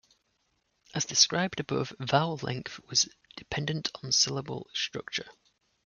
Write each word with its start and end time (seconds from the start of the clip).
As 0.95 1.05
described 1.05 1.59
above, 1.59 1.93
vowel 1.99 2.37
length 2.41 2.79
was 2.89 3.07
dependent 3.35 3.91
on 4.03 4.11
syllable 4.11 4.67
structure. 4.73 5.29